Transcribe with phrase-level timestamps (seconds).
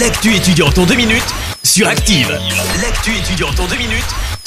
[0.00, 1.22] L'actu étudiante en deux minutes
[1.62, 2.28] sur Active.
[2.82, 4.02] L'actu étudiante en deux minutes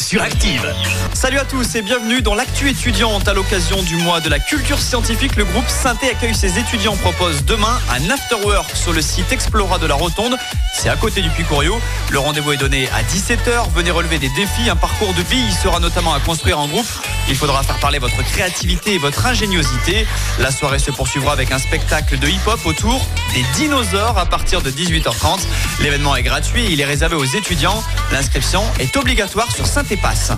[0.07, 0.73] sur Active.
[1.13, 3.27] Salut à tous et bienvenue dans l'actu étudiante.
[3.27, 6.95] À l'occasion du mois de la culture scientifique, le groupe Synthé accueille ses étudiants.
[6.95, 10.38] propose demain un afterwork sur le site Explora de la Rotonde.
[10.73, 11.78] C'est à côté du Puy-Corio.
[12.09, 13.70] Le rendez-vous est donné à 17h.
[13.75, 14.70] Venez relever des défis.
[14.70, 16.88] Un parcours de vie sera notamment à construire en groupe.
[17.28, 20.08] Il faudra faire parler votre créativité et votre ingéniosité.
[20.39, 24.71] La soirée se poursuivra avec un spectacle de hip-hop autour des dinosaures à partir de
[24.71, 25.39] 18h30.
[25.82, 27.84] L'événement est gratuit, il est réservé aux étudiants.
[28.13, 29.67] L'inscription est obligatoire sur
[29.98, 30.32] Saint-Épasse.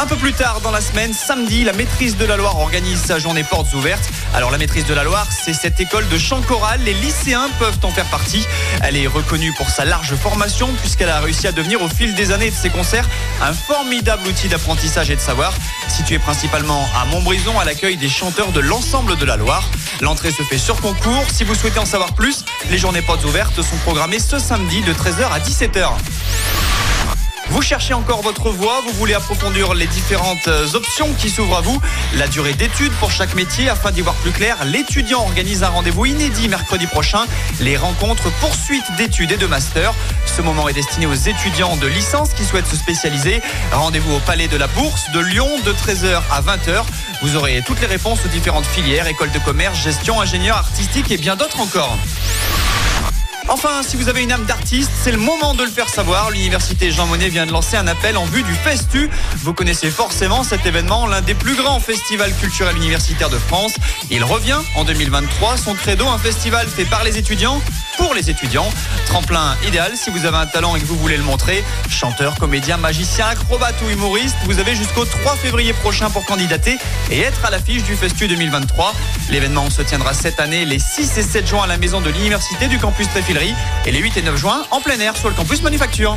[0.00, 3.18] Un peu plus tard dans la semaine, samedi, la maîtrise de la Loire organise sa
[3.18, 4.08] journée portes ouvertes.
[4.32, 6.80] Alors la maîtrise de la Loire, c'est cette école de chant choral.
[6.84, 8.46] Les lycéens peuvent en faire partie.
[8.82, 12.30] Elle est reconnue pour sa large formation puisqu'elle a réussi à devenir au fil des
[12.30, 13.08] années de ses concerts
[13.42, 15.52] un formidable outil d'apprentissage et de savoir.
[15.88, 19.68] Située principalement à Montbrison, à l'accueil des chanteurs de l'ensemble de la Loire.
[20.00, 21.24] L'entrée se fait sur concours.
[21.32, 24.92] Si vous souhaitez en savoir plus, les journées portes ouvertes sont programmées ce samedi de
[24.92, 25.88] 13h à 17h.
[27.58, 31.60] Vous cherchez encore votre voie, vous voulez approfondir les différentes euh, options qui s'ouvrent à
[31.60, 31.80] vous,
[32.14, 34.64] la durée d'études pour chaque métier afin d'y voir plus clair.
[34.64, 37.24] L'étudiant organise un rendez-vous inédit mercredi prochain,
[37.58, 39.92] les rencontres poursuite d'études et de master.
[40.24, 43.42] Ce moment est destiné aux étudiants de licence qui souhaitent se spécialiser.
[43.72, 46.84] Rendez-vous au Palais de la Bourse de Lyon de 13h à 20h.
[47.22, 51.16] Vous aurez toutes les réponses aux différentes filières, école de commerce, gestion, ingénieur artistique et
[51.16, 51.98] bien d'autres encore.
[53.50, 56.30] Enfin, si vous avez une âme d'artiste, c'est le moment de le faire savoir.
[56.30, 59.08] L'université Jean Monnet vient de lancer un appel en vue du Festu.
[59.36, 63.74] Vous connaissez forcément cet événement, l'un des plus grands festivals culturels universitaires de France.
[64.10, 65.56] Il revient en 2023.
[65.56, 67.62] Son credo, un festival fait par les étudiants
[67.98, 68.70] pour les étudiants.
[69.06, 71.62] Tremplin idéal si vous avez un talent et que vous voulez le montrer.
[71.90, 76.78] Chanteur, comédien, magicien, acrobate ou humoriste, vous avez jusqu'au 3 février prochain pour candidater
[77.10, 78.94] et être à l'affiche du Festu 2023.
[79.30, 82.68] L'événement se tiendra cette année les 6 et 7 juin à la maison de l'université
[82.68, 85.62] du campus Tréfilerie et les 8 et 9 juin en plein air sur le campus
[85.62, 86.16] Manufacture.